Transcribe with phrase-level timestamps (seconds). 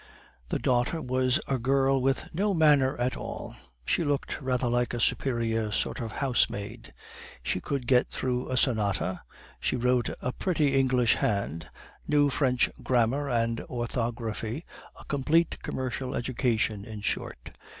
[0.47, 3.55] "The daughter was a girl with no manner at all.
[3.85, 6.91] She looked rather like a superior sort of housemaid.
[7.43, 9.21] She could get through a sonata,
[9.59, 11.69] she wrote a pretty English hand,
[12.07, 14.65] knew French grammar and orthography
[14.99, 17.51] a complete commercial education, in short.